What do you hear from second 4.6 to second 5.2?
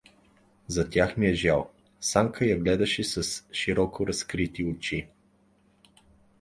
очи.